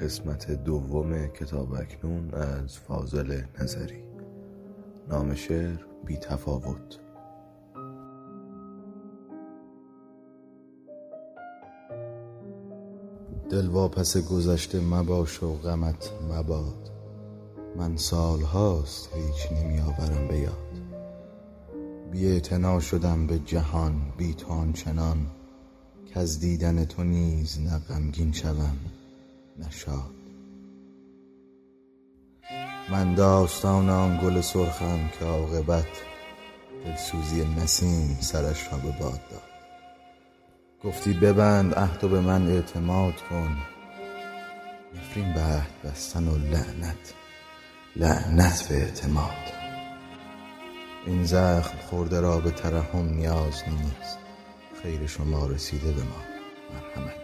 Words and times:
قسمت 0.00 0.50
دوم 0.50 1.26
کتاب 1.26 1.72
اکنون 1.72 2.34
از 2.34 2.78
فاضل 2.78 3.42
نظری. 3.60 4.04
نام 5.08 5.34
شعر 5.34 5.78
بی 6.04 6.16
تفاوت. 6.16 7.00
دل 13.50 13.66
واپس 13.66 14.16
گذشته 14.16 14.80
مباش 14.80 15.42
و 15.42 15.54
غمت 15.54 16.10
مباد. 16.30 16.90
من 17.76 17.96
سالهاست 17.96 19.10
هیچ 19.14 19.52
نمی 19.52 19.80
آورم 19.80 20.34
یاد. 20.34 20.73
بی 22.14 22.40
شدم 22.80 23.26
به 23.26 23.38
جهان 23.38 24.12
بی 24.16 24.34
تو 24.34 24.52
آنچنان 24.52 25.26
کز 26.14 26.40
دیدن 26.40 26.84
تو 26.84 27.04
نیز 27.04 27.60
نه 27.60 27.78
غمگین 27.78 28.32
شوم 28.32 28.78
نه 29.58 29.70
شاد. 29.70 30.10
من 32.90 33.14
داستان 33.14 33.90
آن 33.90 34.20
گل 34.22 34.40
سرخم 34.40 35.10
که 35.18 35.24
عاقبت 35.24 35.86
دلسوزی 36.84 37.44
نسیم 37.44 38.16
سرش 38.20 38.72
را 38.72 38.78
به 38.78 38.90
باد 39.00 39.20
داد. 39.30 39.42
گفتی 40.84 41.12
ببند 41.12 41.74
عهد 41.74 42.04
و 42.04 42.08
به 42.08 42.20
من 42.20 42.48
اعتماد 42.48 43.14
کن 43.30 43.56
نفرین 44.96 45.34
به 45.34 45.40
عهد 45.40 45.70
بستن 45.84 46.28
و 46.28 46.38
لعنت 46.38 47.14
لعنت 47.96 48.68
به 48.68 48.74
اعتماد. 48.74 49.53
این 51.06 51.24
زخم 51.24 51.78
خورده 51.78 52.20
را 52.20 52.40
به 52.40 52.50
ترحم 52.50 53.08
نیاز 53.08 53.62
نیست. 53.68 54.18
خیر 54.82 55.06
شما 55.06 55.46
رسیده 55.46 55.92
به 55.92 56.02
ما. 56.02 56.22
مرحمت. 56.74 57.14